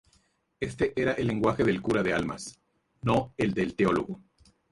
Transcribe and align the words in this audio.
Este 0.59 0.93
era 0.99 1.11
el 1.13 1.27
lenguaje 1.27 1.63
del 1.63 1.79
cura 1.79 2.01
de 2.01 2.11
almas, 2.11 2.59
no 3.03 3.35
el 3.37 3.53
del 3.53 3.75
teólogo. 3.75 4.19